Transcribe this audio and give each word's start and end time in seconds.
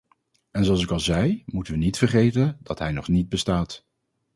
En 0.51 0.65
zoals 0.65 0.83
ik 0.83 0.91
al 0.91 0.99
zei, 0.99 1.43
moeten 1.45 1.73
we 1.73 1.79
niet 1.79 1.97
vergeten 1.97 2.57
dat 2.61 2.79
hij 2.79 2.91
nog 2.91 3.07
niet 3.07 3.29
bestaat. 3.29 3.85